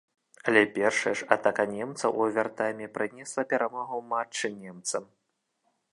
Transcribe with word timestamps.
Але 0.51 0.61
першая 0.77 1.13
ж 1.19 1.27
атака 1.35 1.65
немцаў 1.73 2.17
у 2.21 2.25
овертайме 2.29 2.87
прынесла 2.95 3.45
перамогу 3.53 3.93
ў 4.01 4.03
матчы 4.15 4.47
немцам. 4.67 5.03